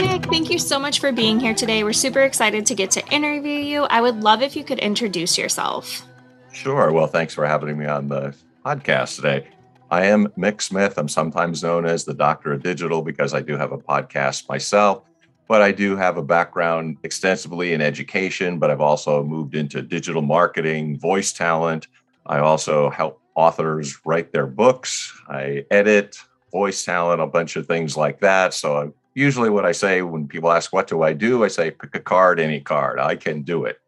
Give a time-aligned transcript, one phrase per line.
[0.00, 0.30] Mick.
[0.30, 1.84] Thank you so much for being here today.
[1.84, 3.82] We're super excited to get to interview you.
[3.84, 6.06] I would love if you could introduce yourself.
[6.52, 6.90] Sure.
[6.90, 8.34] Well, thanks for having me on the
[8.64, 9.48] podcast today.
[9.90, 10.96] I am Mick Smith.
[10.96, 15.02] I'm sometimes known as the Doctor of Digital because I do have a podcast myself,
[15.48, 20.22] but I do have a background extensively in education, but I've also moved into digital
[20.22, 21.88] marketing, voice talent.
[22.24, 25.12] I also help authors write their books.
[25.28, 26.16] I edit,
[26.52, 28.54] voice talent, a bunch of things like that.
[28.54, 31.44] So usually what I say when people ask, what do I do?
[31.44, 32.98] I say, pick a card, any card.
[32.98, 33.78] I can do it.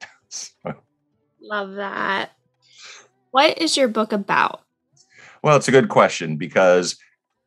[1.40, 2.32] Love that.
[3.30, 4.60] What is your book about?
[5.42, 6.96] Well, it's a good question because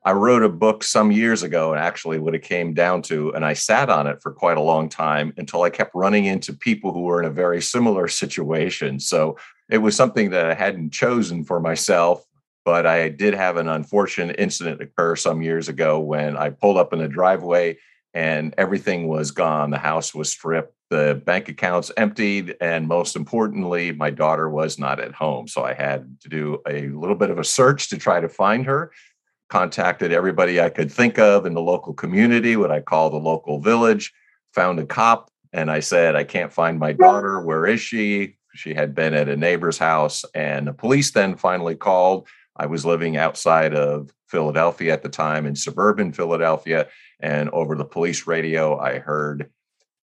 [0.03, 3.45] I wrote a book some years ago, and actually, what it came down to, and
[3.45, 6.91] I sat on it for quite a long time until I kept running into people
[6.91, 8.99] who were in a very similar situation.
[8.99, 9.37] So
[9.69, 12.25] it was something that I hadn't chosen for myself
[12.65, 16.91] but I did have an unfortunate incident occur some years ago when I pulled up
[16.91, 17.77] in the driveway
[18.15, 19.69] and everything was gone.
[19.69, 24.99] The house was stripped, the bank accounts emptied, and most importantly, my daughter was not
[24.99, 25.47] at home.
[25.47, 28.65] So I had to do a little bit of a search to try to find
[28.65, 28.91] her.
[29.49, 33.59] Contacted everybody I could think of in the local community, what I call the local
[33.59, 34.11] village,
[34.53, 37.39] found a cop, and I said, I can't find my daughter.
[37.41, 38.37] Where is she?
[38.55, 42.85] She had been at a neighbor's house, and the police then finally called I was
[42.85, 46.87] living outside of Philadelphia at the time in suburban Philadelphia.
[47.19, 49.51] And over the police radio, I heard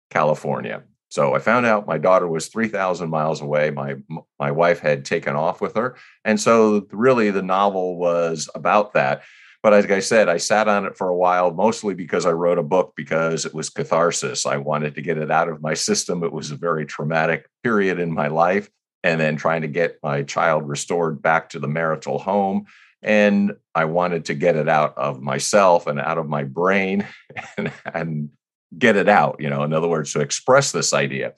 [0.10, 0.84] California.
[1.10, 3.70] So I found out my daughter was 3,000 miles away.
[3.70, 3.96] My,
[4.40, 5.98] my wife had taken off with her.
[6.24, 9.24] And so, really, the novel was about that.
[9.62, 12.58] But as I said, I sat on it for a while, mostly because I wrote
[12.58, 14.46] a book because it was catharsis.
[14.46, 16.24] I wanted to get it out of my system.
[16.24, 18.70] It was a very traumatic period in my life
[19.04, 22.66] and then trying to get my child restored back to the marital home.
[23.02, 27.08] And I wanted to get it out of myself and out of my brain
[27.58, 28.30] and, and
[28.78, 31.34] get it out, you know, in other words, to express this idea.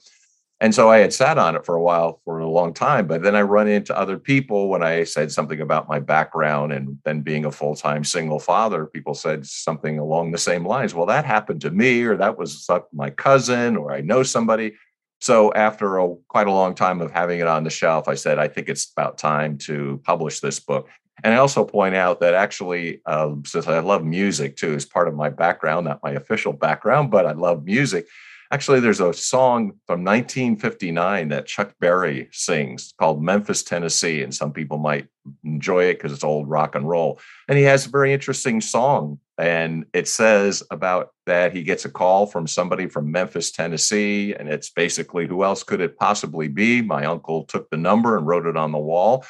[0.60, 3.22] And so I had sat on it for a while, for a long time, but
[3.22, 7.22] then I run into other people when I said something about my background and then
[7.22, 8.86] being a full time single father.
[8.86, 10.94] People said something along the same lines.
[10.94, 14.74] Well, that happened to me, or that was my cousin, or I know somebody.
[15.20, 18.38] So after a quite a long time of having it on the shelf, I said,
[18.38, 20.88] I think it's about time to publish this book.
[21.22, 25.08] And I also point out that actually, um, since I love music too, as part
[25.08, 28.06] of my background, not my official background, but I love music.
[28.54, 34.22] Actually, there's a song from 1959 that Chuck Berry sings called Memphis, Tennessee.
[34.22, 35.08] And some people might
[35.42, 37.18] enjoy it because it's old rock and roll.
[37.48, 39.18] And he has a very interesting song.
[39.38, 44.34] And it says about that he gets a call from somebody from Memphis, Tennessee.
[44.34, 46.80] And it's basically who else could it possibly be?
[46.80, 49.26] My uncle took the number and wrote it on the wall.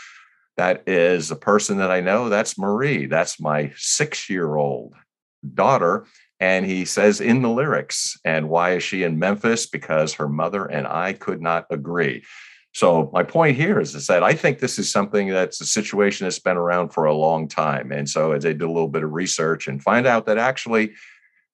[0.59, 2.29] That is a person that I know.
[2.29, 3.07] That's Marie.
[3.07, 4.93] That's my six year old
[5.55, 6.07] daughter.
[6.45, 9.65] And he says in the lyrics, and why is she in Memphis?
[9.65, 12.23] Because her mother and I could not agree.
[12.75, 16.39] So my point here is, that I think this is something that's a situation that's
[16.39, 17.93] been around for a long time.
[17.93, 20.93] And so as I did a little bit of research and find out that actually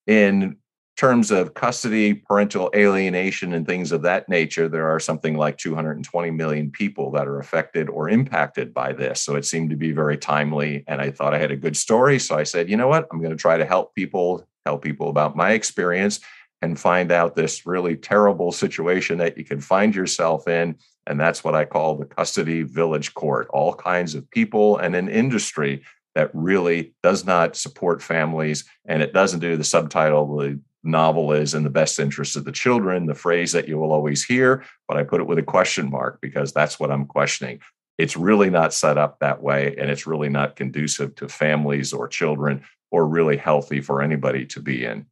[0.08, 0.56] in
[0.96, 6.32] terms of custody, parental alienation, and things of that nature, there are something like 220
[6.32, 9.22] million people that are affected or impacted by this.
[9.22, 10.82] So it seemed to be very timely.
[10.88, 12.18] And I thought I had a good story.
[12.18, 13.06] So I said, you know what?
[13.12, 16.20] I'm going to try to help people, tell people about my experience
[16.62, 20.76] and find out this really terrible situation that you can find yourself in
[21.06, 25.08] and that's what I call the custody village court all kinds of people and an
[25.08, 25.82] industry
[26.14, 28.64] that really does not support families.
[28.86, 32.52] And it doesn't do the subtitle, the novel is in the best interest of the
[32.52, 35.90] children, the phrase that you will always hear, but I put it with a question
[35.90, 37.60] mark because that's what I'm questioning.
[37.98, 42.08] It's really not set up that way, and it's really not conducive to families or
[42.08, 45.06] children or really healthy for anybody to be in.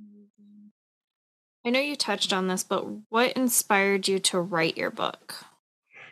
[0.00, 0.68] Mm-hmm.
[1.66, 5.34] I know you touched on this, but what inspired you to write your book?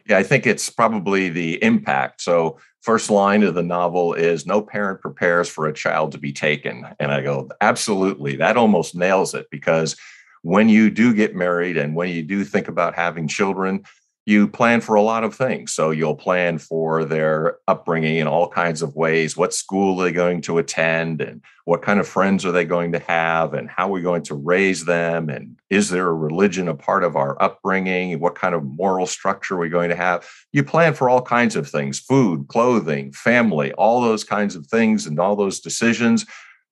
[0.09, 2.23] Yeah, I think it's probably the impact.
[2.23, 6.33] So, first line of the novel is No parent prepares for a child to be
[6.33, 6.87] taken.
[6.99, 8.37] And I go, absolutely.
[8.37, 9.97] That almost nails it because
[10.43, 13.85] when you do get married and when you do think about having children,
[14.31, 15.73] you plan for a lot of things.
[15.73, 19.37] So you'll plan for their upbringing in all kinds of ways.
[19.37, 21.21] What school are they going to attend?
[21.21, 23.55] And what kind of friends are they going to have?
[23.55, 25.29] And how are we going to raise them?
[25.29, 28.21] And is there a religion a part of our upbringing?
[28.21, 30.25] What kind of moral structure are we going to have?
[30.53, 35.07] You plan for all kinds of things food, clothing, family, all those kinds of things,
[35.07, 36.25] and all those decisions.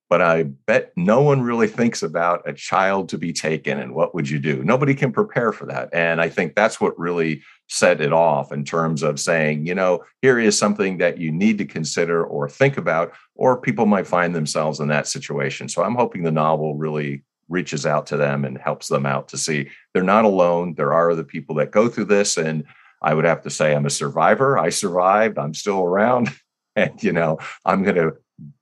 [0.09, 4.15] But I bet no one really thinks about a child to be taken and what
[4.15, 4.65] would you do?
[4.65, 5.91] Nobody can prepare for that.
[5.93, 10.03] And I think that's what really set it off in terms of saying, you know,
[10.23, 14.35] here is something that you need to consider or think about, or people might find
[14.35, 15.69] themselves in that situation.
[15.69, 19.39] So I'm hoping the novel really reaches out to them and helps them out to
[19.39, 20.75] see they're not alone.
[20.75, 22.37] There are other people that go through this.
[22.39, 22.65] And
[23.03, 24.59] I would have to say, I'm a survivor.
[24.59, 25.39] I survived.
[25.39, 26.31] I'm still around.
[26.77, 28.13] And, you know, I'm going to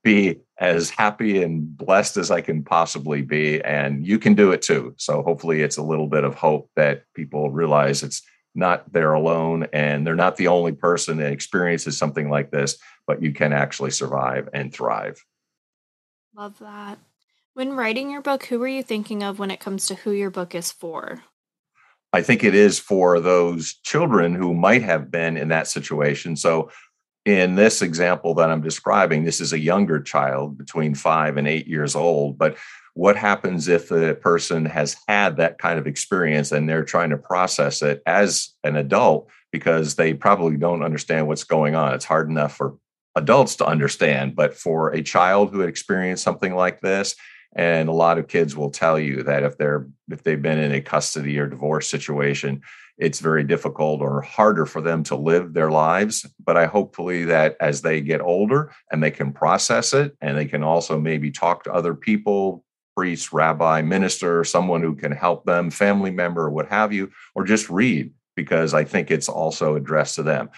[0.03, 3.61] be as happy and blessed as I can possibly be.
[3.63, 4.95] And you can do it too.
[4.97, 8.21] So hopefully it's a little bit of hope that people realize it's
[8.55, 13.21] not they're alone and they're not the only person that experiences something like this, but
[13.21, 15.23] you can actually survive and thrive.
[16.35, 16.97] Love that.
[17.53, 20.29] When writing your book, who were you thinking of when it comes to who your
[20.31, 21.21] book is for?
[22.13, 26.35] I think it is for those children who might have been in that situation.
[26.35, 26.71] So
[27.27, 31.67] in this example that I'm describing, this is a younger child between five and eight
[31.67, 32.37] years old.
[32.37, 32.55] But
[32.93, 37.17] what happens if the person has had that kind of experience and they're trying to
[37.17, 41.93] process it as an adult because they probably don't understand what's going on?
[41.93, 42.77] It's hard enough for
[43.17, 47.13] adults to understand, but for a child who experienced something like this,
[47.57, 50.71] and a lot of kids will tell you that if they're if they've been in
[50.71, 52.61] a custody or divorce situation
[52.97, 56.25] it's very difficult or harder for them to live their lives.
[56.43, 60.45] But I hopefully that as they get older and they can process it and they
[60.45, 62.63] can also maybe talk to other people,
[62.95, 67.69] priest, rabbi, minister, someone who can help them, family member, what have you, or just
[67.69, 70.49] read because I think it's also addressed to them.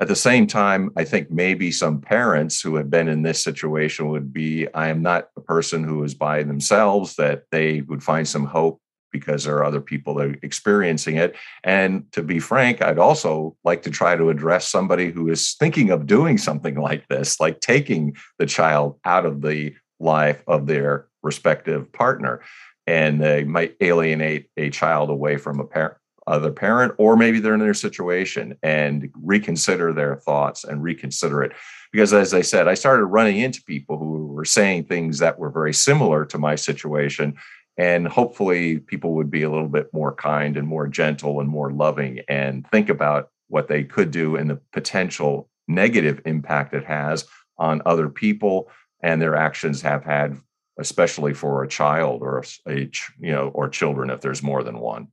[0.00, 4.08] At the same time, I think maybe some parents who have been in this situation
[4.08, 8.26] would be I am not a person who is by themselves, that they would find
[8.26, 8.80] some hope
[9.14, 11.36] because there are other people that are experiencing it.
[11.62, 15.90] And to be frank, I'd also like to try to address somebody who is thinking
[15.90, 21.06] of doing something like this, like taking the child out of the life of their
[21.22, 22.42] respective partner.
[22.88, 25.96] And they might alienate a child away from a parent
[26.26, 31.52] other parent or maybe they're in their situation and reconsider their thoughts and reconsider it
[31.92, 35.50] because as i said i started running into people who were saying things that were
[35.50, 37.34] very similar to my situation
[37.76, 41.72] and hopefully people would be a little bit more kind and more gentle and more
[41.72, 47.26] loving and think about what they could do and the potential negative impact it has
[47.58, 48.68] on other people
[49.02, 50.36] and their actions have had
[50.78, 55.08] especially for a child or a you know or children if there's more than one.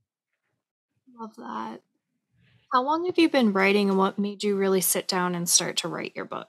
[1.18, 1.80] Love that.
[2.72, 5.76] How long have you been writing and what made you really sit down and start
[5.78, 6.48] to write your book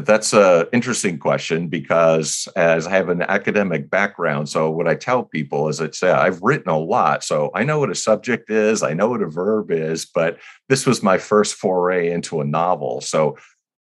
[0.00, 5.22] that's an interesting question because as I have an academic background, so what I tell
[5.22, 7.22] people is I say I've written a lot.
[7.22, 10.38] So I know what a subject is, I know what a verb is, but
[10.68, 13.02] this was my first foray into a novel.
[13.02, 13.36] So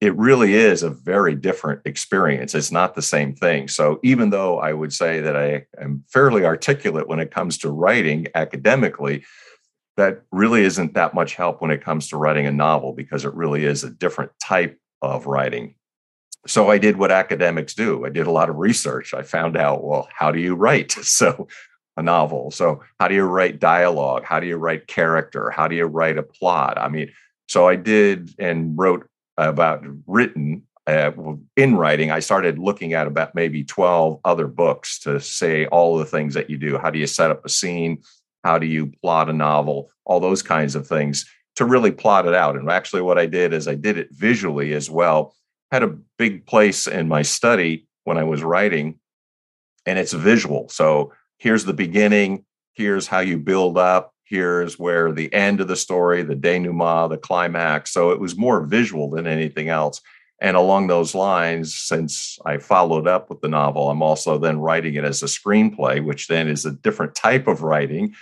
[0.01, 2.55] it really is a very different experience.
[2.55, 3.69] It's not the same thing.
[3.69, 7.71] So even though I would say that I am fairly articulate when it comes to
[7.71, 9.25] writing academically,
[9.97, 13.33] that really isn't that much help when it comes to writing a novel because it
[13.33, 15.77] really is a different type of writing
[16.46, 18.05] so I did what academics do.
[18.05, 19.14] I did a lot of research.
[19.14, 20.96] I found out, well, how do you write?
[21.05, 21.49] So
[21.96, 22.50] a novel.
[22.50, 24.25] So how do you write dialogue?
[24.25, 25.50] How do you write character?
[25.50, 26.76] How do you write a plot?
[26.76, 27.12] I mean,
[27.49, 29.06] so I did and wrote
[29.37, 31.12] about written uh,
[31.56, 32.11] in writing.
[32.11, 36.50] I started looking at about maybe 12 other books to say all the things that
[36.50, 36.79] you do.
[36.79, 38.02] How do you set up a scene?
[38.43, 39.91] How do you plot a novel?
[40.05, 41.25] All those kinds of things
[41.56, 42.56] to really plot it out.
[42.56, 45.35] And actually, what I did is I did it visually as well
[45.71, 49.01] had a big place in my study when I was writing,
[49.87, 50.69] and it's visual.
[50.69, 52.44] So here's the beginning,
[52.75, 57.19] here's how you build up, here's where the end of the story, the denouement, the
[57.19, 57.93] climax.
[57.93, 60.01] So it was more visual than anything else.
[60.41, 64.94] And along those lines, since I followed up with the novel, I'm also then writing
[64.94, 68.15] it as a screenplay, which then is a different type of writing,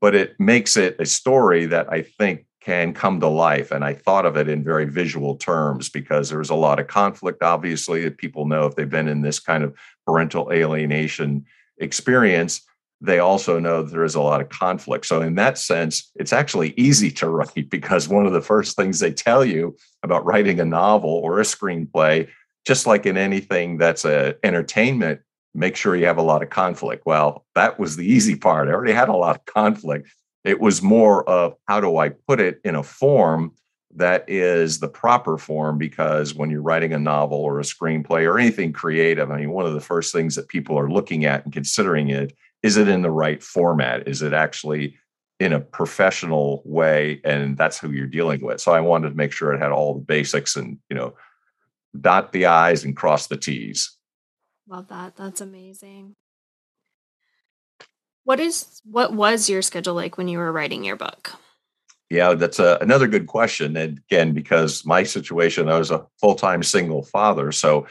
[0.00, 3.70] but it makes it a story that I think can come to life.
[3.70, 6.88] And I thought of it in very visual terms because there was a lot of
[6.88, 9.72] conflict, obviously, that people know if they've been in this kind of
[10.04, 11.46] parental alienation
[11.78, 12.62] experience.
[13.00, 15.06] They also know there is a lot of conflict.
[15.06, 18.98] So, in that sense, it's actually easy to write because one of the first things
[18.98, 22.28] they tell you about writing a novel or a screenplay,
[22.66, 25.20] just like in anything that's a entertainment,
[25.54, 27.06] make sure you have a lot of conflict.
[27.06, 28.66] Well, that was the easy part.
[28.66, 30.08] I already had a lot of conflict.
[30.46, 33.52] It was more of how do I put it in a form
[33.96, 38.38] that is the proper form because when you're writing a novel or a screenplay or
[38.38, 41.52] anything creative, I mean, one of the first things that people are looking at and
[41.52, 44.06] considering it is it in the right format?
[44.08, 44.96] Is it actually
[45.40, 47.20] in a professional way?
[47.24, 48.60] And that's who you're dealing with.
[48.60, 51.14] So I wanted to make sure it had all the basics and, you know,
[52.00, 53.96] dot the I's and cross the T's.
[54.68, 55.16] Love that.
[55.16, 56.14] That's amazing.
[58.26, 61.30] What is what was your schedule like when you were writing your book?
[62.10, 63.76] Yeah, that's a, another good question.
[63.76, 67.52] And again, because my situation, I was a full time single father.
[67.52, 67.86] So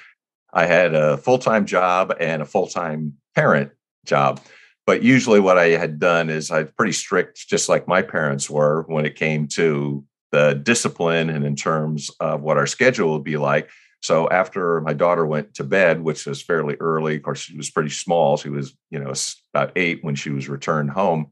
[0.51, 3.71] I had a full time job and a full time parent
[4.05, 4.41] job.
[4.85, 8.49] But usually, what I had done is I was pretty strict, just like my parents
[8.49, 13.23] were, when it came to the discipline and in terms of what our schedule would
[13.23, 13.69] be like.
[14.05, 17.71] So after my daughter went to bed, which was fairly early, of course, she was
[17.71, 18.37] pretty small.
[18.37, 19.11] She was, you know,
[19.51, 21.31] about eight when she was returned home.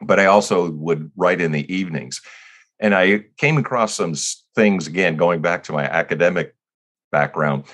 [0.00, 2.22] But I also would write in the evenings.
[2.78, 4.14] And I came across some
[4.54, 6.54] things, again, going back to my academic
[7.10, 7.64] background.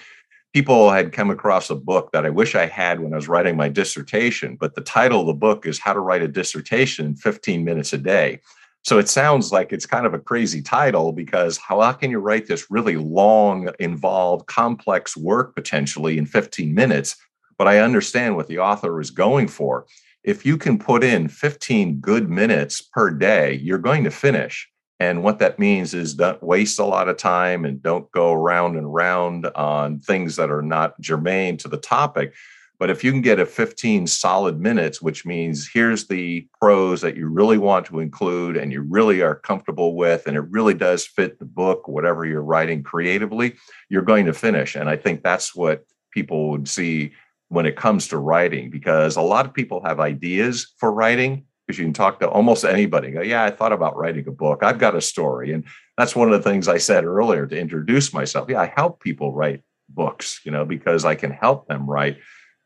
[0.54, 3.54] People had come across a book that I wish I had when I was writing
[3.54, 7.16] my dissertation, but the title of the book is How to Write a Dissertation in
[7.16, 8.40] 15 Minutes a Day.
[8.84, 12.46] So it sounds like it's kind of a crazy title because how can you write
[12.46, 17.16] this really long, involved, complex work potentially in 15 minutes?
[17.58, 19.86] But I understand what the author is going for.
[20.24, 24.68] If you can put in 15 good minutes per day, you're going to finish.
[24.98, 28.76] And what that means is don't waste a lot of time and don't go around
[28.76, 32.34] and round on things that are not germane to the topic.
[32.82, 37.16] But if you can get a 15 solid minutes, which means here's the prose that
[37.16, 41.06] you really want to include and you really are comfortable with, and it really does
[41.06, 43.54] fit the book, whatever you're writing creatively,
[43.88, 44.74] you're going to finish.
[44.74, 47.12] And I think that's what people would see
[47.50, 51.44] when it comes to writing, because a lot of people have ideas for writing.
[51.68, 53.12] Because you can talk to almost anybody.
[53.12, 54.64] Go, yeah, I thought about writing a book.
[54.64, 55.52] I've got a story.
[55.52, 55.62] And
[55.96, 58.50] that's one of the things I said earlier to introduce myself.
[58.50, 62.18] Yeah, I help people write books, you know, because I can help them write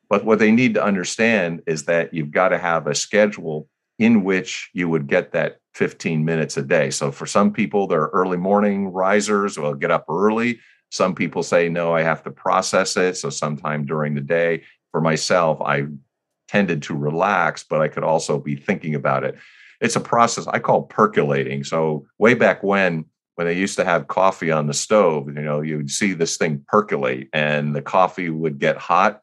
[0.08, 4.24] but what they need to understand is that you've got to have a schedule in
[4.24, 6.90] which you would get that 15 minutes a day.
[6.90, 10.60] So for some people, they're early morning risers, will get up early.
[10.90, 13.16] Some people say, no, I have to process it.
[13.16, 14.64] So sometime during the day.
[14.92, 15.86] For myself, I
[16.48, 19.36] tended to relax, but I could also be thinking about it.
[19.80, 21.64] It's a process I call percolating.
[21.64, 25.60] So way back when, when they used to have coffee on the stove, you know,
[25.60, 29.20] you'd see this thing percolate and the coffee would get hot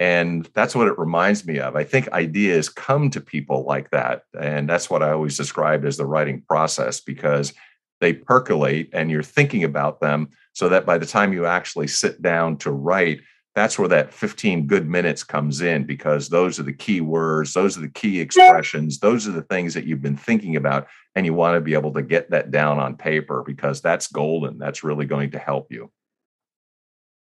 [0.00, 1.76] and that's what it reminds me of.
[1.76, 4.22] I think ideas come to people like that.
[4.40, 7.52] And that's what I always describe as the writing process because
[8.00, 12.22] they percolate and you're thinking about them so that by the time you actually sit
[12.22, 13.20] down to write,
[13.54, 17.76] that's where that 15 good minutes comes in because those are the key words, those
[17.76, 20.86] are the key expressions, those are the things that you've been thinking about.
[21.14, 24.56] And you want to be able to get that down on paper because that's golden.
[24.56, 25.90] That's really going to help you.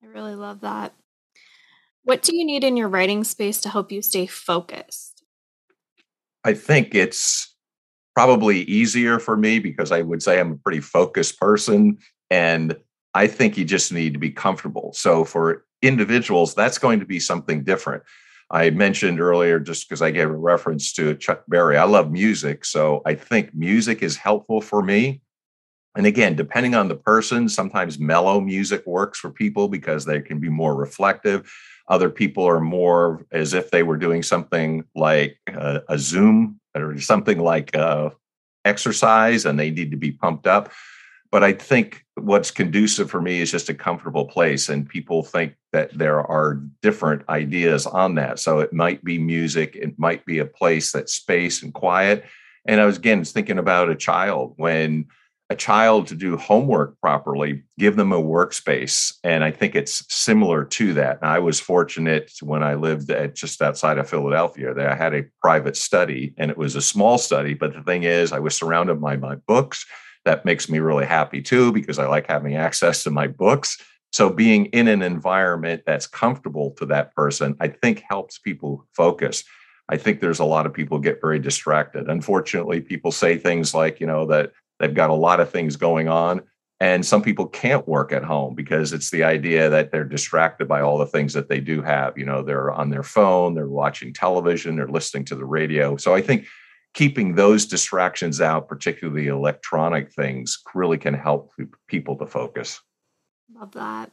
[0.01, 0.93] I really love that.
[2.03, 5.23] What do you need in your writing space to help you stay focused?
[6.43, 7.55] I think it's
[8.13, 11.97] probably easier for me because I would say I'm a pretty focused person.
[12.29, 12.75] And
[13.13, 14.91] I think you just need to be comfortable.
[14.93, 18.03] So for individuals, that's going to be something different.
[18.51, 22.65] I mentioned earlier, just because I gave a reference to Chuck Berry, I love music.
[22.65, 25.22] So I think music is helpful for me.
[25.95, 30.39] And again, depending on the person, sometimes mellow music works for people because they can
[30.39, 31.51] be more reflective.
[31.87, 36.99] Other people are more as if they were doing something like a, a Zoom or
[36.99, 38.09] something like uh,
[38.65, 40.71] exercise and they need to be pumped up.
[41.31, 44.69] But I think what's conducive for me is just a comfortable place.
[44.69, 48.39] And people think that there are different ideas on that.
[48.39, 52.23] So it might be music, it might be a place that's space and quiet.
[52.65, 55.07] And I was again thinking about a child when
[55.53, 59.13] a child to do homework properly, give them a workspace.
[59.23, 61.19] And I think it's similar to that.
[61.21, 65.25] I was fortunate when I lived at just outside of Philadelphia that I had a
[65.41, 67.53] private study and it was a small study.
[67.53, 69.85] But the thing is, I was surrounded by my books.
[70.25, 73.77] That makes me really happy too, because I like having access to my books.
[74.11, 79.43] So being in an environment that's comfortable to that person, I think helps people focus.
[79.89, 82.09] I think there's a lot of people get very distracted.
[82.09, 84.51] Unfortunately, people say things like, you know, that
[84.83, 86.41] They've got a lot of things going on.
[86.81, 90.81] And some people can't work at home because it's the idea that they're distracted by
[90.81, 92.17] all the things that they do have.
[92.17, 95.95] You know, they're on their phone, they're watching television, they're listening to the radio.
[95.95, 96.45] So I think
[96.93, 101.53] keeping those distractions out, particularly electronic things, really can help
[101.87, 102.81] people to focus.
[103.55, 104.11] Love that.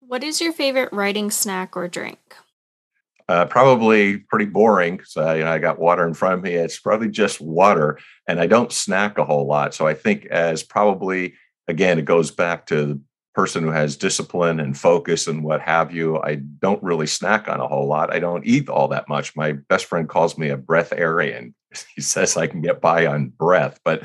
[0.00, 2.36] What is your favorite writing snack or drink?
[3.28, 6.54] Uh, probably pretty boring because you know I got water in front of me.
[6.54, 9.74] It's probably just water, and I don't snack a whole lot.
[9.74, 11.34] So I think as probably
[11.68, 13.00] again it goes back to the
[13.34, 16.20] person who has discipline and focus and what have you.
[16.20, 18.12] I don't really snack on a whole lot.
[18.12, 19.34] I don't eat all that much.
[19.34, 21.54] My best friend calls me a breatharian.
[21.94, 24.02] He says I can get by on breath, but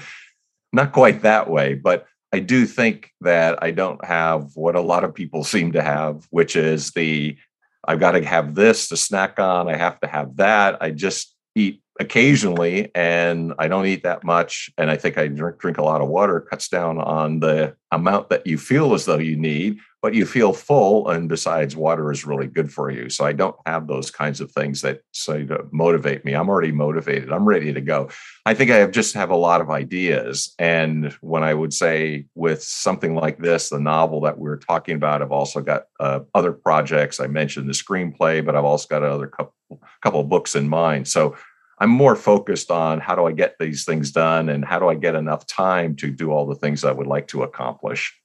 [0.72, 1.74] not quite that way.
[1.74, 5.82] But I do think that I don't have what a lot of people seem to
[5.82, 7.38] have, which is the
[7.88, 9.70] I've got to have this to snack on.
[9.70, 10.78] I have to have that.
[10.82, 14.72] I just eat occasionally and I don't eat that much.
[14.78, 18.30] And I think I drink, drink a lot of water, cuts down on the amount
[18.30, 21.10] that you feel as though you need, but you feel full.
[21.10, 23.10] And besides, water is really good for you.
[23.10, 26.34] So I don't have those kinds of things that say to motivate me.
[26.34, 27.32] I'm already motivated.
[27.32, 28.10] I'm ready to go.
[28.46, 30.54] I think I have just have a lot of ideas.
[30.60, 34.96] And when I would say with something like this, the novel that we are talking
[34.96, 37.20] about, I've also got uh, other projects.
[37.20, 39.54] I mentioned the screenplay, but I've also got another couple
[40.02, 41.08] couple books in mind.
[41.08, 41.36] So
[41.80, 44.96] I'm more focused on how do I get these things done and how do I
[44.96, 48.16] get enough time to do all the things I would like to accomplish.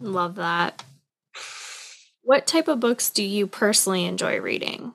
[0.00, 0.82] Love that.
[2.22, 4.94] What type of books do you personally enjoy reading?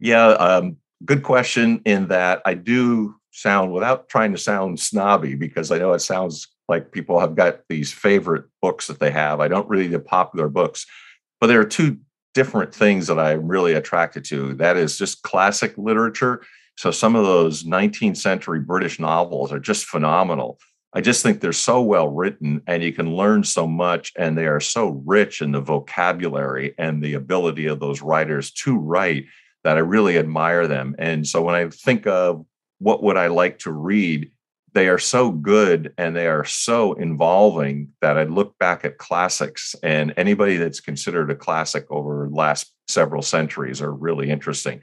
[0.00, 1.80] Yeah, um, good question.
[1.84, 6.48] In that I do sound, without trying to sound snobby, because I know it sounds
[6.68, 9.40] like people have got these favorite books that they have.
[9.40, 10.84] I don't read the popular books,
[11.40, 11.98] but there are two
[12.34, 14.54] different things that I'm really attracted to.
[14.54, 16.42] That is just classic literature
[16.76, 20.58] so some of those 19th century British novels are just phenomenal.
[20.92, 24.46] I just think they're so well written and you can learn so much and they
[24.46, 29.26] are so rich in the vocabulary and the ability of those writers to write
[29.64, 30.94] that I really admire them.
[30.98, 32.46] And so when I think of
[32.78, 34.30] what would I like to read,
[34.74, 39.74] they are so good and they are so involving that I look back at classics
[39.82, 44.82] and anybody that's considered a classic over the last several centuries are really interesting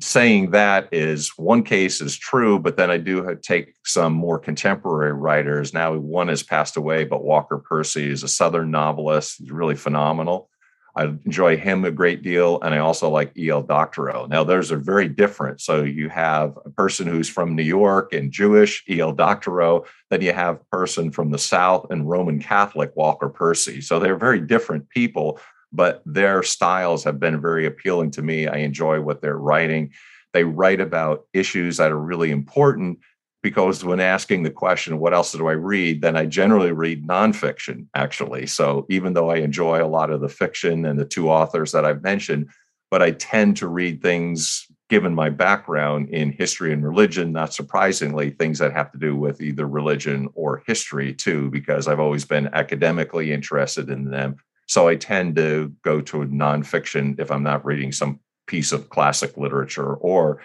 [0.00, 5.12] saying that is one case is true, but then I do take some more contemporary
[5.12, 5.74] writers.
[5.74, 9.38] Now, one has passed away, but Walker Percy is a Southern novelist.
[9.38, 10.48] He's really phenomenal.
[10.94, 12.60] I enjoy him a great deal.
[12.60, 13.62] And I also like E.L.
[13.62, 14.26] Doctorow.
[14.26, 15.60] Now, those are very different.
[15.60, 19.12] So you have a person who's from New York and Jewish, E.L.
[19.12, 19.84] Doctorow.
[20.10, 23.80] Then you have a person from the South and Roman Catholic, Walker Percy.
[23.80, 25.40] So they're very different people,
[25.72, 28.46] but their styles have been very appealing to me.
[28.46, 29.92] I enjoy what they're writing.
[30.32, 32.98] They write about issues that are really important
[33.42, 36.00] because when asking the question, what else do I read?
[36.00, 38.46] Then I generally read nonfiction, actually.
[38.46, 41.84] So even though I enjoy a lot of the fiction and the two authors that
[41.84, 42.50] I've mentioned,
[42.90, 48.30] but I tend to read things, given my background in history and religion, not surprisingly,
[48.30, 52.48] things that have to do with either religion or history too, because I've always been
[52.52, 54.36] academically interested in them
[54.72, 59.36] so I tend to go to nonfiction if I'm not reading some piece of classic
[59.36, 60.40] literature or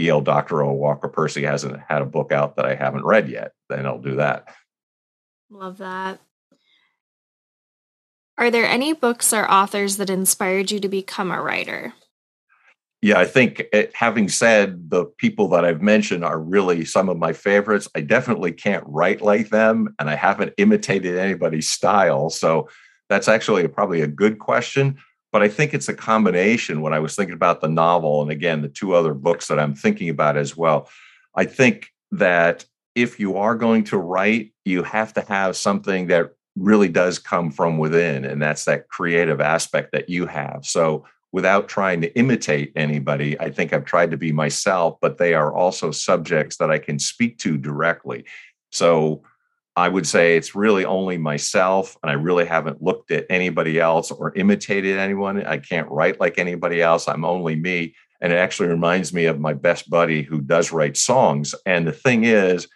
[0.00, 0.20] E.L.
[0.20, 4.00] Doctorow Walker Percy hasn't had a book out that I haven't read yet, then I'll
[4.00, 4.52] do that.
[5.48, 6.18] Love that.
[8.36, 11.92] Are there any books or authors that inspired you to become a writer?
[13.00, 17.16] Yeah, I think it, having said the people that I've mentioned are really some of
[17.16, 22.28] my favorites, I definitely can't write like them and I haven't imitated anybody's style.
[22.28, 22.68] So
[23.12, 24.98] that's actually probably a good question.
[25.32, 28.62] But I think it's a combination when I was thinking about the novel and again,
[28.62, 30.88] the two other books that I'm thinking about as well.
[31.34, 36.32] I think that if you are going to write, you have to have something that
[36.56, 38.24] really does come from within.
[38.26, 40.66] And that's that creative aspect that you have.
[40.66, 45.32] So without trying to imitate anybody, I think I've tried to be myself, but they
[45.32, 48.26] are also subjects that I can speak to directly.
[48.70, 49.22] So
[49.74, 54.10] I would say it's really only myself, and I really haven't looked at anybody else
[54.10, 55.44] or imitated anyone.
[55.46, 57.08] I can't write like anybody else.
[57.08, 57.94] I'm only me.
[58.20, 61.54] And it actually reminds me of my best buddy who does write songs.
[61.64, 62.68] And the thing is,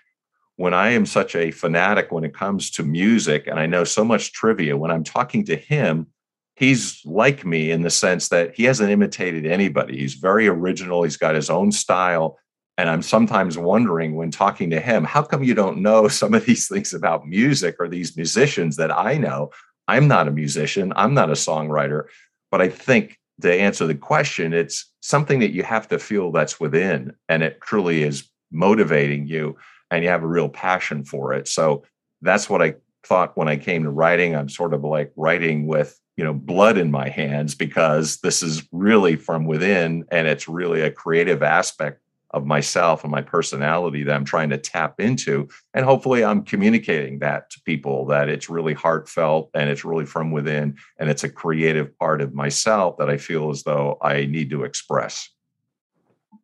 [0.57, 4.03] when I am such a fanatic when it comes to music, and I know so
[4.03, 6.07] much trivia, when I'm talking to him,
[6.55, 9.99] he's like me in the sense that he hasn't imitated anybody.
[9.99, 12.39] He's very original, he's got his own style
[12.79, 16.45] and I'm sometimes wondering when talking to him, how come you don't know some of
[16.45, 19.51] these things about music or these musicians that I know?
[19.89, 22.05] I'm not a musician, I'm not a songwriter,
[22.51, 26.59] but I think to answer the question, it's something that you have to feel that's
[26.59, 29.57] within and it truly is motivating you
[29.91, 31.47] and you have a real passion for it.
[31.47, 31.85] So
[32.23, 34.35] that's what I thought when I came to writing.
[34.35, 38.67] I'm sort of like writing with you know blood in my hands because this is
[38.73, 44.15] really from within and it's really a creative aspect of myself and my personality that
[44.15, 45.49] I'm trying to tap into.
[45.75, 50.33] And hopefully I'm communicating that to people that it's really heartfelt and it's really from
[50.33, 54.51] within and it's a creative part of myself that I feel as though I need
[54.51, 55.29] to express.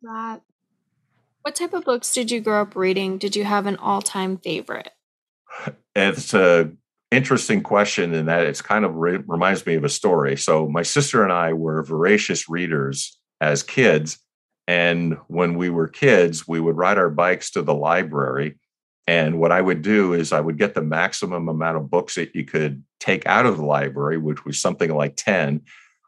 [0.01, 0.41] That.
[1.43, 3.17] What type of books did you grow up reading?
[3.17, 4.89] Did you have an all-time favorite?
[5.95, 6.71] It's a
[7.11, 10.35] interesting question in that it's kind of re- reminds me of a story.
[10.35, 14.17] So my sister and I were voracious readers as kids
[14.67, 18.57] and when we were kids, we would ride our bikes to the library.
[19.07, 22.33] And what I would do is I would get the maximum amount of books that
[22.35, 25.61] you could take out of the library, which was something like 10.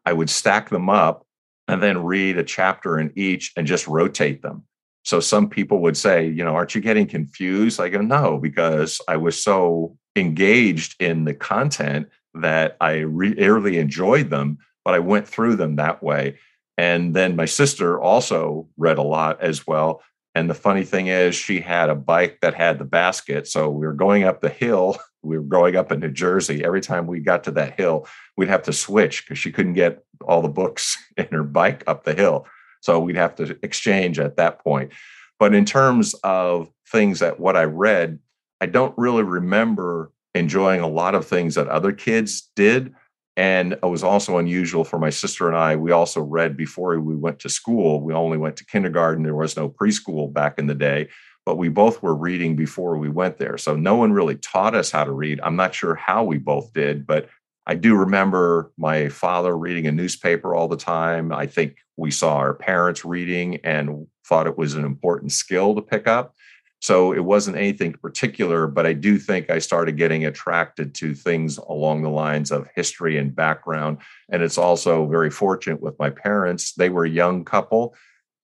[0.05, 1.25] I would stack them up
[1.67, 4.63] and then read a chapter in each and just rotate them.
[5.03, 7.79] So some people would say, you know, aren't you getting confused?
[7.79, 14.29] I go, no, because I was so engaged in the content that I really enjoyed
[14.29, 16.37] them, but I went through them that way.
[16.77, 20.01] And then my sister also read a lot as well.
[20.33, 23.47] And the funny thing is, she had a bike that had the basket.
[23.47, 24.97] So we were going up the hill.
[25.25, 26.63] We were growing up in New Jersey.
[26.63, 28.07] Every time we got to that hill,
[28.37, 32.03] we'd have to switch because she couldn't get all the books in her bike up
[32.03, 32.45] the hill.
[32.81, 34.91] So we'd have to exchange at that point.
[35.39, 38.19] But in terms of things that what I read,
[38.61, 42.93] I don't really remember enjoying a lot of things that other kids did.
[43.37, 45.75] And it was also unusual for my sister and I.
[45.75, 48.01] We also read before we went to school.
[48.01, 49.23] We only went to kindergarten.
[49.23, 51.09] There was no preschool back in the day,
[51.45, 53.57] but we both were reading before we went there.
[53.57, 55.41] So no one really taught us how to read.
[55.43, 57.27] I'm not sure how we both did, but
[57.67, 61.33] I do remember my father reading a newspaper all the time.
[61.33, 65.81] I think we saw our parents reading and thought it was an important skill to
[65.81, 66.35] pick up.
[66.81, 71.57] So it wasn't anything particular, but I do think I started getting attracted to things
[71.57, 73.99] along the lines of history and background.
[74.29, 76.73] And it's also very fortunate with my parents.
[76.73, 77.95] They were a young couple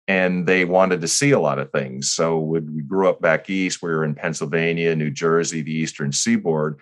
[0.07, 2.11] and they wanted to see a lot of things.
[2.11, 6.11] So when we grew up back east, we were in Pennsylvania, New Jersey, the Eastern
[6.11, 6.79] Seaboard.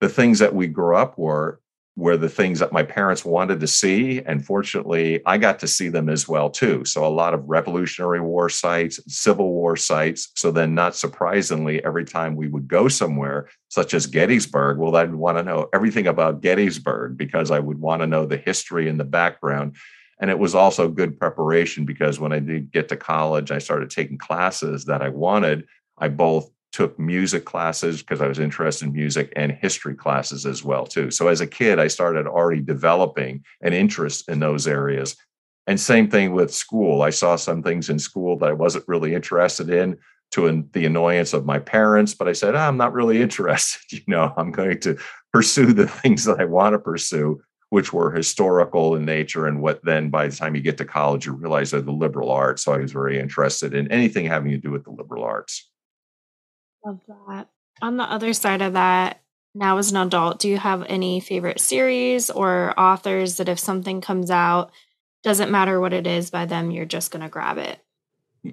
[0.00, 1.59] The things that we grew up were
[1.96, 4.22] were the things that my parents wanted to see.
[4.22, 6.84] And fortunately, I got to see them as well, too.
[6.84, 10.30] So a lot of Revolutionary War sites, Civil War sites.
[10.36, 15.14] So then, not surprisingly, every time we would go somewhere, such as Gettysburg, well, I'd
[15.14, 18.98] want to know everything about Gettysburg because I would want to know the history and
[18.98, 19.76] the background.
[20.20, 23.90] And it was also good preparation because when I did get to college, I started
[23.90, 25.66] taking classes that I wanted.
[25.98, 30.62] I both took music classes because I was interested in music and history classes as
[30.62, 31.10] well too.
[31.10, 35.16] So as a kid, I started already developing an interest in those areas.
[35.66, 37.02] And same thing with school.
[37.02, 39.98] I saw some things in school that I wasn't really interested in
[40.32, 43.92] to the annoyance of my parents, but I said, oh, I'm not really interested.
[43.92, 44.96] You know, I'm going to
[45.32, 49.46] pursue the things that I want to pursue, which were historical in nature.
[49.46, 52.30] And what then by the time you get to college, you realize they're the liberal
[52.30, 52.62] arts.
[52.62, 55.69] So I was very interested in anything having to do with the liberal arts.
[56.84, 57.48] Love that.
[57.82, 59.20] On the other side of that,
[59.54, 64.00] now as an adult, do you have any favorite series or authors that if something
[64.00, 64.70] comes out,
[65.22, 67.78] doesn't matter what it is by them, you're just going to grab it?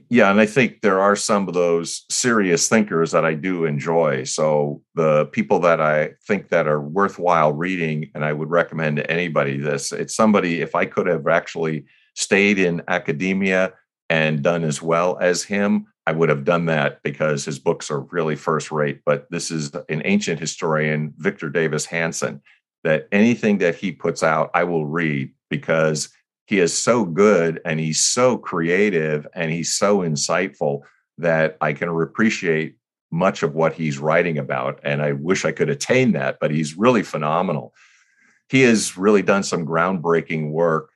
[0.09, 4.25] Yeah, and I think there are some of those serious thinkers that I do enjoy.
[4.25, 9.09] So the people that I think that are worthwhile reading, and I would recommend to
[9.09, 11.85] anybody this, it's somebody, if I could have actually
[12.15, 13.73] stayed in academia
[14.09, 17.99] and done as well as him, I would have done that because his books are
[17.99, 19.01] really first rate.
[19.05, 22.41] But this is an ancient historian, Victor Davis Hanson,
[22.85, 26.07] that anything that he puts out, I will read because
[26.45, 30.83] he is so good and he's so creative and he's so insightful
[31.17, 32.77] that I can appreciate
[33.11, 34.79] much of what he's writing about.
[34.83, 37.73] And I wish I could attain that, but he's really phenomenal.
[38.47, 40.89] He has really done some groundbreaking work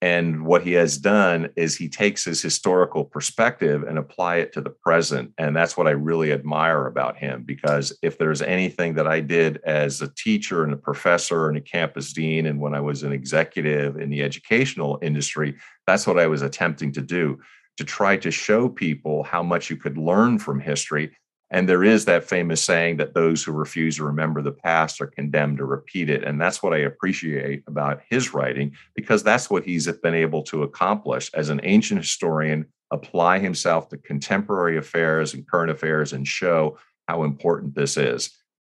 [0.00, 4.60] and what he has done is he takes his historical perspective and apply it to
[4.60, 5.32] the present.
[5.38, 9.60] And that's what I really admire about him, because if there's anything that I did
[9.64, 13.12] as a teacher and a professor and a campus dean, and when I was an
[13.12, 15.56] executive in the educational industry,
[15.86, 17.40] that's what I was attempting to do
[17.76, 21.16] to try to show people how much you could learn from history
[21.50, 25.06] and there is that famous saying that those who refuse to remember the past are
[25.06, 26.22] condemned to repeat it.
[26.22, 30.62] And that's what I appreciate about his writing, because that's what he's been able to
[30.62, 36.78] accomplish as an ancient historian, apply himself to contemporary affairs and current affairs and show
[37.06, 38.30] how important this is.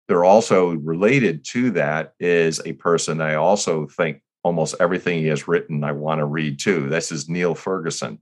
[0.06, 5.48] They're also related to that is a person I also think almost everything he has
[5.48, 6.88] written I want to read too.
[6.88, 8.20] This is Niall Ferguson.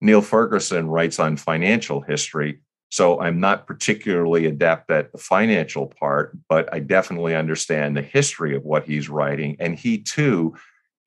[0.00, 2.60] Niall Ferguson writes on financial history
[2.94, 8.54] so I'm not particularly adept at the financial part, but I definitely understand the history
[8.54, 9.56] of what he's writing.
[9.58, 10.54] And he too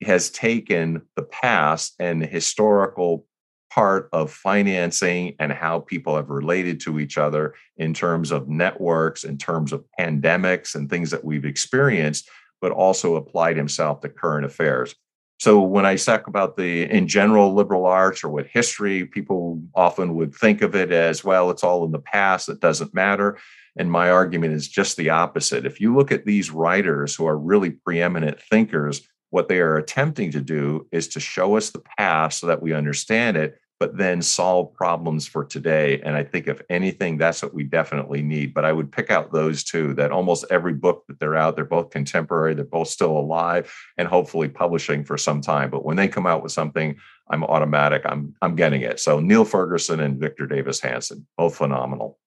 [0.02, 3.24] has taken the past and the historical
[3.72, 9.24] part of financing and how people have related to each other in terms of networks,
[9.24, 12.28] in terms of pandemics and things that we've experienced,
[12.60, 14.94] but also applied himself to current affairs.
[15.38, 20.16] So when I talk about the in general liberal arts or with history, people often
[20.16, 23.38] would think of it as well, it's all in the past, it doesn't matter.
[23.76, 25.64] And my argument is just the opposite.
[25.64, 30.32] If you look at these writers who are really preeminent thinkers, what they are attempting
[30.32, 34.20] to do is to show us the past so that we understand it, but then
[34.20, 36.00] solve problems for today.
[36.00, 38.52] And I think, if anything, that's what we definitely need.
[38.52, 41.64] But I would pick out those two that almost every book that they're out, they're
[41.64, 45.70] both contemporary, they're both still alive and hopefully publishing for some time.
[45.70, 46.96] But when they come out with something,
[47.30, 48.98] I'm automatic, I'm, I'm getting it.
[48.98, 52.18] So Niall Ferguson and Victor Davis Hanson, both phenomenal.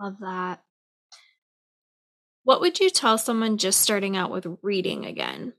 [0.00, 0.62] Love that.
[2.44, 5.52] What would you tell someone just starting out with reading again?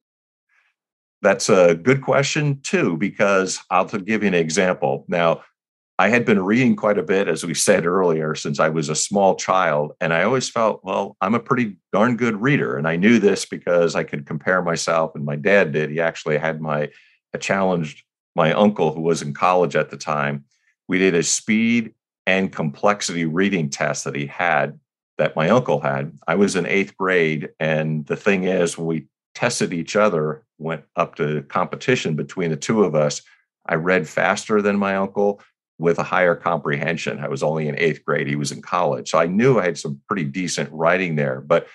[1.21, 5.05] That's a good question, too, because I'll give you an example.
[5.07, 5.41] Now,
[5.97, 8.95] I had been reading quite a bit, as we said earlier, since I was a
[8.95, 9.91] small child.
[9.99, 12.77] And I always felt, well, I'm a pretty darn good reader.
[12.77, 15.89] And I knew this because I could compare myself, and my dad did.
[15.89, 16.89] He actually had my
[17.33, 18.03] a challenged
[18.35, 20.45] my uncle, who was in college at the time.
[20.87, 21.93] We did a speed
[22.25, 24.79] and complexity reading test that he had,
[25.17, 26.17] that my uncle had.
[26.27, 27.49] I was in eighth grade.
[27.59, 29.07] And the thing is, when we
[29.39, 33.21] tested each other, went up to competition between the two of us.
[33.65, 35.41] I read faster than my uncle
[35.77, 37.19] with a higher comprehension.
[37.19, 39.11] I was only in eighth grade, he was in college.
[39.11, 41.39] So I knew I had some pretty decent writing there.
[41.39, 41.67] But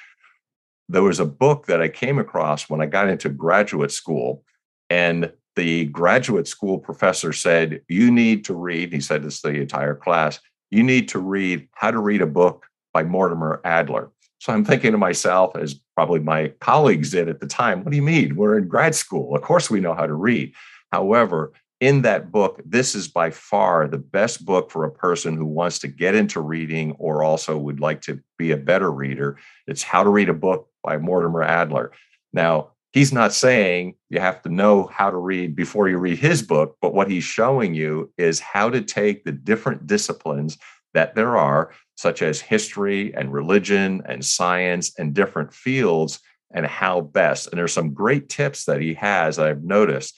[0.91, 4.45] there was a book that I came across when I got into graduate school.
[4.91, 9.63] And the graduate school professor said, You need to read, he said this to the
[9.63, 10.39] entire class,
[10.71, 14.11] you need to read How to Read a Book by Mortimer Adler.
[14.45, 17.97] So I'm thinking to myself, as probably my colleagues did at the time, what do
[17.97, 18.37] you mean?
[18.37, 19.35] We're in grad school.
[19.35, 20.53] Of course, we know how to read.
[20.93, 25.47] However, in that book, this is by far the best book for a person who
[25.47, 29.39] wants to get into reading or also would like to be a better reader.
[29.67, 31.93] It's How to Read a Book by Mortimer Adler.
[32.35, 36.43] Now, he's not saying you have to know how to read before you read his
[36.43, 40.59] book, but what he's showing you is how to take the different disciplines
[40.93, 46.21] that there are, such as history and religion and science and different fields,
[46.55, 47.49] and how best.
[47.49, 50.17] And there's some great tips that he has that I've noticed.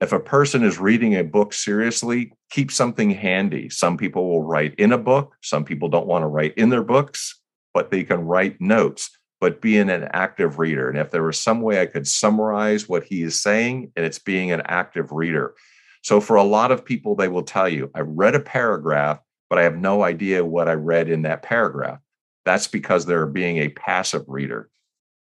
[0.00, 3.68] If a person is reading a book seriously, keep something handy.
[3.68, 6.84] Some people will write in a book, some people don't want to write in their
[6.84, 7.40] books,
[7.74, 9.10] but they can write notes.
[9.40, 10.88] But being an active reader.
[10.88, 14.18] And if there was some way I could summarize what he is saying, and it's
[14.18, 15.54] being an active reader.
[16.02, 19.58] So, for a lot of people, they will tell you, I read a paragraph but
[19.58, 22.00] I have no idea what I read in that paragraph.
[22.44, 24.70] That's because they're being a passive reader.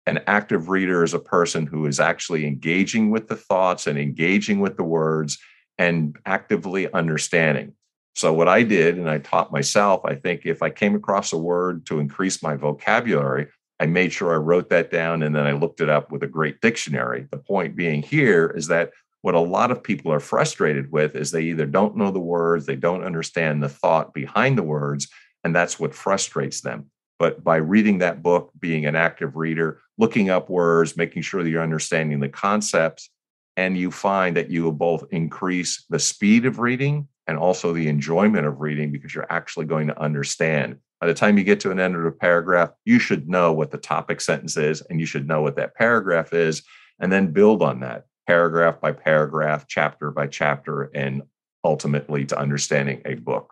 [0.06, 4.60] An active reader is a person who is actually engaging with the thoughts and engaging
[4.60, 5.40] with the words
[5.78, 7.74] and actively understanding.
[8.16, 11.38] So, what I did, and I taught myself, I think if I came across a
[11.38, 13.48] word to increase my vocabulary,
[13.80, 16.28] I made sure I wrote that down and then I looked it up with a
[16.28, 17.28] great dictionary.
[17.30, 18.92] The point being here is that
[19.26, 22.68] what a lot of people are frustrated with is they either don't know the words,
[22.68, 25.08] they don't understand the thought behind the words,
[25.44, 26.92] and that's what frustrates them.
[27.18, 31.50] But by reading that book, being an active reader, looking up words, making sure that
[31.50, 33.10] you're understanding the concepts,
[33.58, 37.88] and you find that you will both increase the speed of reading and also the
[37.88, 40.78] enjoyment of reading because you're actually going to understand.
[41.02, 43.72] By the time you get to an end of a paragraph, you should know what
[43.72, 46.62] the topic sentence is and you should know what that paragraph is,
[47.00, 51.24] and then build on that paragraph by paragraph, chapter by chapter, and
[51.64, 53.52] ultimately to understanding a book.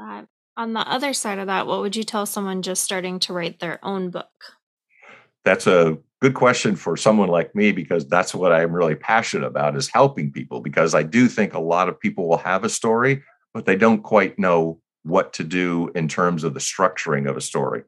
[0.00, 0.22] Uh,
[0.56, 3.60] on the other side of that, what would you tell someone just starting to write
[3.60, 4.28] their own book?
[5.44, 9.76] That's a good question for someone like me because that's what I'm really passionate about
[9.76, 13.22] is helping people because I do think a lot of people will have a story
[13.54, 17.40] but they don't quite know what to do in terms of the structuring of a
[17.40, 17.82] story.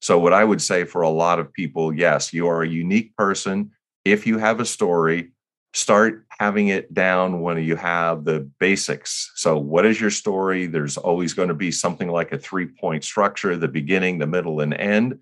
[0.00, 3.14] So what I would say for a lot of people, yes, you are a unique
[3.16, 3.72] person
[4.04, 5.32] if you have a story,
[5.72, 9.30] start having it down when you have the basics.
[9.36, 10.66] So, what is your story?
[10.66, 14.60] There's always going to be something like a three point structure the beginning, the middle,
[14.60, 15.20] and end.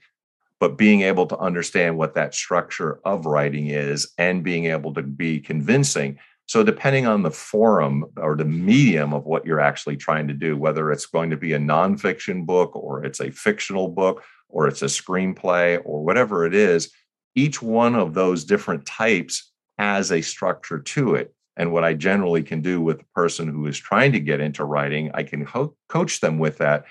[0.61, 5.03] But being able to understand what that structure of writing is and being able to
[5.03, 6.19] be convincing.
[6.47, 10.57] So, depending on the forum or the medium of what you're actually trying to do,
[10.57, 14.81] whether it's going to be a nonfiction book or it's a fictional book or it's
[14.83, 16.91] a screenplay or whatever it is,
[17.39, 21.33] each one of those different types has a structure to it.
[21.57, 24.65] And what I generally can do with a person who is trying to get into
[24.65, 26.85] writing, I can ho- coach them with that.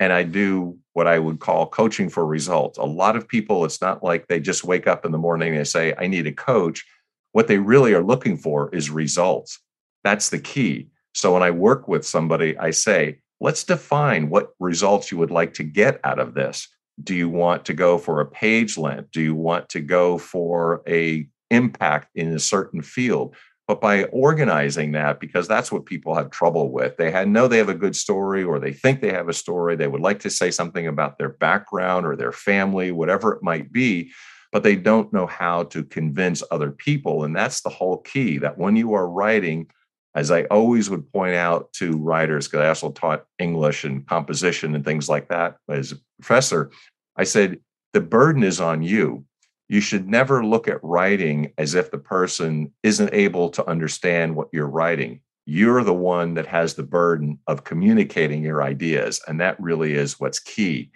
[0.00, 2.78] And I do what I would call coaching for results.
[2.78, 5.66] A lot of people, it's not like they just wake up in the morning and
[5.66, 6.84] say, I need a coach.
[7.32, 9.58] What they really are looking for is results.
[10.02, 10.88] That's the key.
[11.14, 15.54] So when I work with somebody, I say, let's define what results you would like
[15.54, 16.68] to get out of this
[17.02, 19.10] do you want to go for a page length?
[19.10, 23.34] Do you want to go for a impact in a certain field?
[23.66, 27.56] But by organizing that because that's what people have trouble with they had know they
[27.56, 30.30] have a good story or they think they have a story they would like to
[30.30, 34.12] say something about their background or their family whatever it might be
[34.52, 38.58] but they don't know how to convince other people and that's the whole key that
[38.58, 39.66] when you are writing
[40.14, 44.74] as I always would point out to writers, because I also taught English and composition
[44.74, 46.70] and things like that as a professor,
[47.16, 47.58] I said,
[47.92, 49.24] the burden is on you.
[49.68, 54.48] You should never look at writing as if the person isn't able to understand what
[54.52, 55.20] you're writing.
[55.46, 59.20] You're the one that has the burden of communicating your ideas.
[59.26, 60.90] And that really is what's key.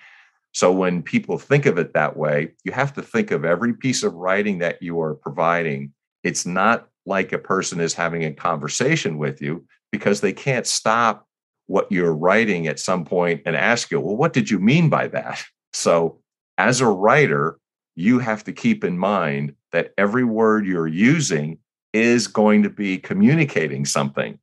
[0.53, 4.03] So when people think of it that way, you have to think of every piece
[4.03, 5.93] of writing that you are providing.
[6.25, 11.27] It's not like a person is having a conversation with you because they can't stop
[11.67, 15.09] what you're writing at some point and ask you, well, what did you mean by
[15.09, 15.43] that?
[15.75, 16.19] So,
[16.57, 17.59] as a writer,
[17.95, 21.59] you have to keep in mind that every word you're using
[21.93, 24.39] is going to be communicating something.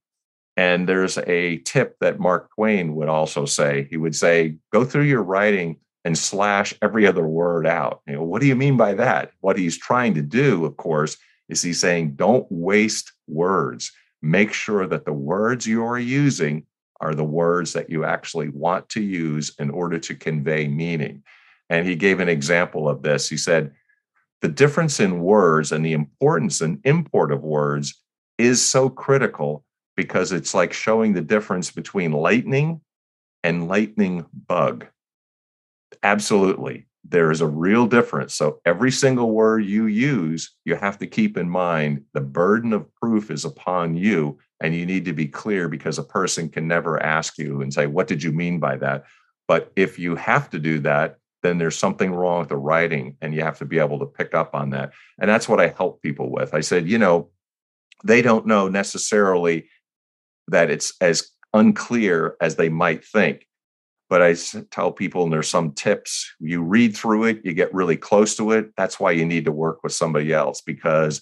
[0.55, 3.87] And there's a tip that Mark Twain would also say.
[3.89, 8.01] He would say, go through your writing and slash every other word out.
[8.07, 9.31] You know, what do you mean by that?
[9.41, 11.17] What he's trying to do, of course,
[11.49, 13.91] is he's saying don't waste words.
[14.21, 16.65] Make sure that the words you are using
[17.01, 21.23] are the words that you actually want to use in order to convey meaning.
[21.69, 23.29] And he gave an example of this.
[23.29, 23.73] He said,
[24.41, 28.01] the difference in words and the importance and import of words
[28.37, 29.63] is so critical
[29.95, 32.81] because it's like showing the difference between lightning
[33.43, 34.87] and lightning bug.
[36.03, 38.33] Absolutely there is a real difference.
[38.33, 42.93] So every single word you use, you have to keep in mind the burden of
[42.95, 44.39] proof is upon you.
[44.61, 47.87] And you need to be clear because a person can never ask you and say,
[47.87, 49.03] What did you mean by that?
[49.47, 53.33] But if you have to do that, then there's something wrong with the writing and
[53.33, 54.93] you have to be able to pick up on that.
[55.19, 56.53] And that's what I help people with.
[56.55, 57.29] I said, you know,
[58.03, 59.69] they don't know necessarily
[60.47, 63.45] that it's as unclear as they might think
[64.09, 64.35] but I
[64.71, 66.31] tell people, and there's some tips.
[66.39, 68.71] You read through it, you get really close to it.
[68.77, 71.21] That's why you need to work with somebody else because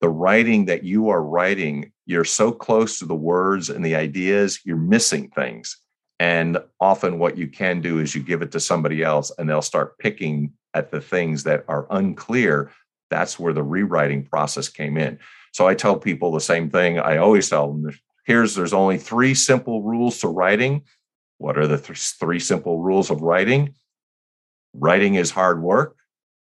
[0.00, 4.60] the writing that you are writing, you're so close to the words and the ideas,
[4.64, 5.78] you're missing things.
[6.20, 9.62] And often, what you can do is you give it to somebody else and they'll
[9.62, 12.70] start picking at the things that are unclear.
[13.10, 15.18] That's where the rewriting process came in.
[15.52, 16.98] So I tell people the same thing.
[16.98, 20.82] I always tell them here's there's only three simple rules to writing
[21.38, 23.74] what are the th- three simple rules of writing?
[24.72, 25.96] Writing is hard work.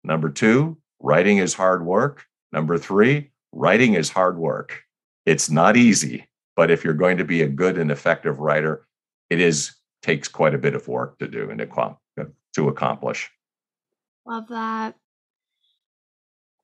[0.04, 2.26] Number two, writing is hard work.
[2.52, 4.84] Number three, writing is hard work.
[5.26, 8.86] It's not easy, but if you're going to be a good and effective writer,
[9.30, 11.98] it is takes quite a bit of work to do and to,
[12.54, 13.32] to accomplish.
[14.26, 14.96] Love that.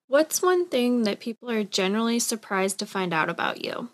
[0.08, 3.90] What's one thing that people are generally surprised to find out about you?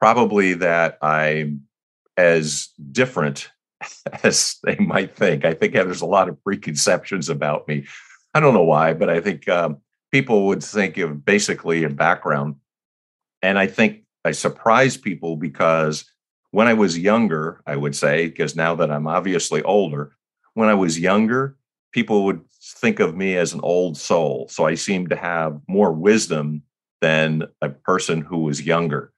[0.00, 1.66] Probably that I'm
[2.16, 3.50] as different
[4.22, 5.44] as they might think.
[5.44, 7.86] I think there's a lot of preconceptions about me.
[8.34, 9.78] I don't know why, but I think um,
[10.10, 12.56] people would think of basically a background.
[13.42, 16.04] And I think I surprise people because
[16.50, 20.16] when I was younger, I would say, because now that I'm obviously older,
[20.54, 21.56] when I was younger,
[21.92, 24.48] people would think of me as an old soul.
[24.50, 26.62] So I seem to have more wisdom
[27.00, 29.12] than a person who was younger.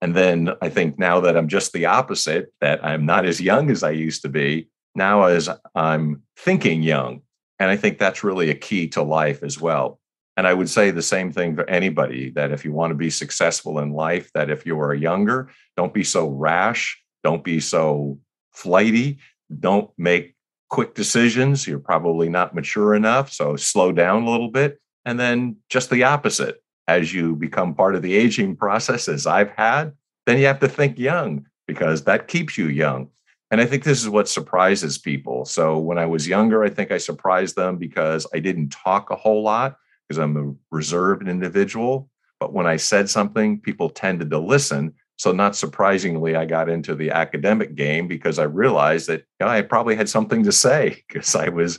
[0.00, 3.70] And then I think now that I'm just the opposite, that I'm not as young
[3.70, 7.22] as I used to be, now as I'm thinking young.
[7.58, 10.00] And I think that's really a key to life as well.
[10.36, 13.10] And I would say the same thing for anybody that if you want to be
[13.10, 18.18] successful in life, that if you are younger, don't be so rash, don't be so
[18.52, 19.18] flighty,
[19.58, 20.34] don't make
[20.70, 21.66] quick decisions.
[21.66, 23.30] You're probably not mature enough.
[23.32, 24.80] So slow down a little bit.
[25.04, 29.52] And then just the opposite as you become part of the aging process, as I've
[29.52, 29.92] had,
[30.26, 33.08] then you have to think young because that keeps you young.
[33.52, 35.44] And I think this is what surprises people.
[35.44, 39.16] So when I was younger, I think I surprised them because I didn't talk a
[39.16, 39.76] whole lot
[40.08, 42.08] because I'm a reserved individual.
[42.40, 44.94] But when I said something, people tended to listen.
[45.16, 49.48] So not surprisingly, I got into the academic game because I realized that you know,
[49.48, 51.78] I probably had something to say because I was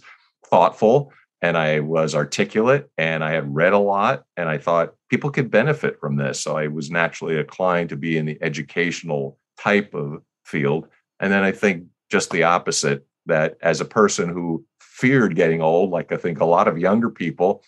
[0.49, 5.31] thoughtful and I was articulate and I had read a lot and I thought people
[5.31, 6.39] could benefit from this.
[6.39, 10.87] So I was naturally inclined to be in the educational type of field.
[11.19, 15.89] And then I think just the opposite that as a person who feared getting old,
[15.89, 17.63] like I think a lot of younger people,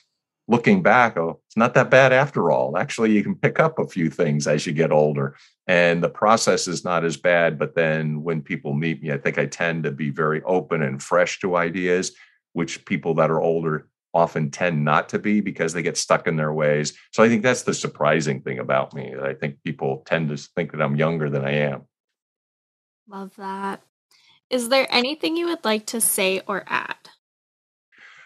[0.47, 2.77] looking back, oh, it's not that bad after all.
[2.77, 5.35] Actually, you can pick up a few things as you get older.
[5.67, 7.57] And the process is not as bad.
[7.57, 11.01] But then when people meet me, I think I tend to be very open and
[11.01, 12.11] fresh to ideas
[12.53, 16.35] which people that are older often tend not to be because they get stuck in
[16.35, 16.93] their ways.
[17.11, 19.13] So I think that's the surprising thing about me.
[19.21, 21.87] I think people tend to think that I'm younger than I am.
[23.07, 23.81] Love that.
[24.49, 27.09] Is there anything you would like to say or add?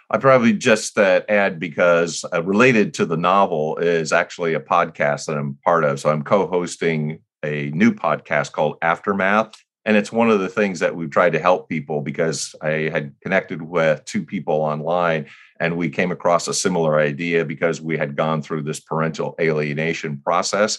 [0.10, 5.26] I probably just uh, add because uh, related to the novel is actually a podcast
[5.26, 6.00] that I'm part of.
[6.00, 9.54] So I'm co-hosting a new podcast called Aftermath,
[9.88, 13.16] and it's one of the things that we've tried to help people because I had
[13.22, 15.26] connected with two people online,
[15.60, 20.20] and we came across a similar idea because we had gone through this parental alienation
[20.20, 20.78] process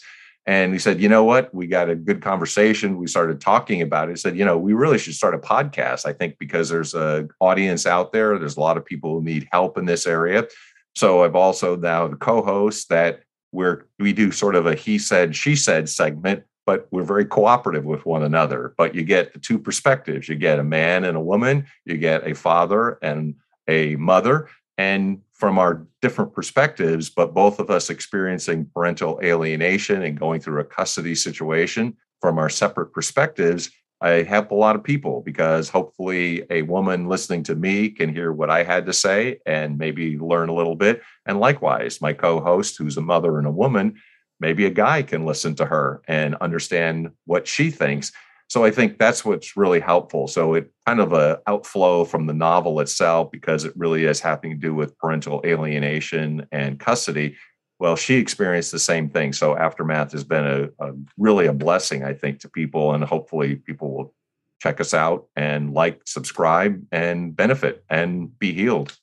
[0.49, 1.55] and he said, you know what?
[1.55, 2.97] We got a good conversation.
[2.97, 4.13] We started talking about it.
[4.13, 6.07] He said, you know, we really should start a podcast.
[6.07, 8.39] I think because there's a audience out there.
[8.39, 10.47] There's a lot of people who need help in this area.
[10.95, 15.37] So I've also now the co-host that where we do sort of a he said,
[15.37, 18.75] she said segment, but we're very cooperative with one another.
[18.77, 20.29] But you get the two perspectives.
[20.29, 25.23] You get a man and a woman, you get a father and a mother, and
[25.33, 30.65] from our different perspectives, but both of us experiencing parental alienation and going through a
[30.65, 33.71] custody situation from our separate perspectives,
[34.03, 38.31] I help a lot of people because hopefully a woman listening to me can hear
[38.31, 41.01] what I had to say and maybe learn a little bit.
[41.25, 43.95] And likewise, my co host, who's a mother and a woman,
[44.41, 48.13] maybe a guy can listen to her and understand what she thinks
[48.49, 50.27] so I think that's what's really helpful.
[50.27, 54.53] So it kind of a outflow from the novel itself because it really is having
[54.53, 57.37] to do with parental alienation and custody.
[57.79, 59.35] Well, she experienced the same thing.
[59.35, 63.57] So aftermath has been a, a really a blessing, I think, to people, and hopefully
[63.57, 64.15] people will
[64.61, 68.97] check us out and like, subscribe, and benefit and be healed.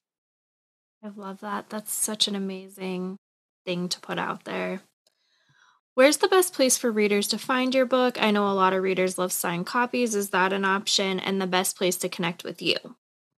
[1.04, 1.70] I love that.
[1.70, 3.18] That's such an amazing
[3.64, 4.82] thing to put out there.
[5.96, 8.22] Where's the best place for readers to find your book?
[8.22, 10.14] I know a lot of readers love signed copies.
[10.14, 11.22] Is that an option?
[11.22, 12.76] And the best place to connect with you?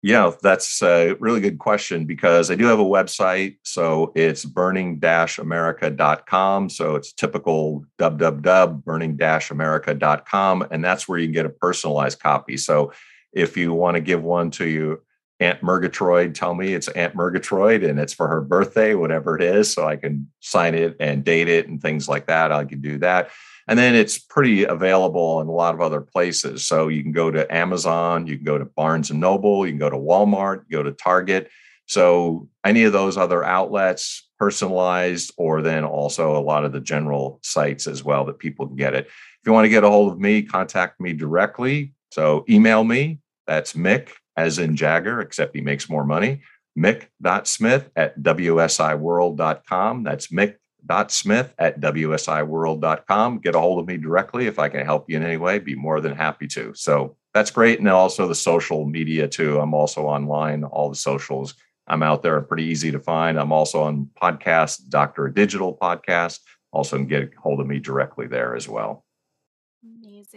[0.01, 3.58] Yeah, that's a really good question because I do have a website.
[3.62, 4.99] So it's burning
[5.39, 6.70] america.com.
[6.70, 10.68] So it's typical www burning america.com.
[10.72, 12.58] And that's where you can get a personalized copy.
[12.58, 12.91] So
[13.34, 15.03] if you want to give one to you,
[15.40, 19.72] Aunt Murgatroyd tell me it's Aunt Murgatroyd and it's for her birthday, whatever it is.
[19.72, 22.52] So I can sign it and date it and things like that.
[22.52, 23.30] I can do that.
[23.68, 26.66] And then it's pretty available in a lot of other places.
[26.66, 29.80] So you can go to Amazon, you can go to Barnes and Noble, you can
[29.80, 31.50] go to Walmart, go to Target.
[31.86, 37.40] So any of those other outlets, personalized, or then also a lot of the general
[37.44, 39.06] sites as well that people can get it.
[39.08, 41.94] If you want to get a hold of me, contact me directly.
[42.12, 43.20] So email me.
[43.46, 46.42] That's Mick as in Jagger, except he makes more money.
[46.78, 50.04] Mick.smith at WSIworld.com.
[50.04, 53.40] That's Mick.smith at WSIworld.com.
[53.40, 55.58] Get a hold of me directly if I can help you in any way.
[55.58, 56.74] Be more than happy to.
[56.76, 57.80] So that's great.
[57.80, 59.60] And also the social media too.
[59.60, 61.56] I'm also online, all the socials.
[61.88, 63.40] I'm out there, pretty easy to find.
[63.40, 66.40] I'm also on podcast, Doctor Digital Podcast.
[66.74, 69.06] Also, get a hold of me directly there as well.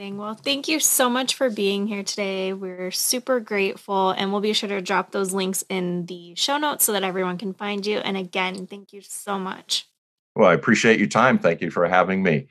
[0.01, 0.17] Amazing.
[0.17, 2.55] Well, thank you so much for being here today.
[2.55, 6.87] We're super grateful, and we'll be sure to drop those links in the show notes
[6.87, 7.99] so that everyone can find you.
[7.99, 9.87] And again, thank you so much.
[10.35, 11.39] Well, I appreciate your time.
[11.39, 12.49] Thank you for having me.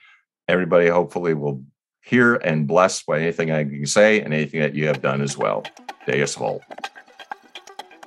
[0.47, 1.63] Everybody hopefully will
[2.03, 5.35] hear and blessed by anything I can say and anything that you have done as
[5.35, 5.63] well.
[6.05, 6.61] Deus Vult.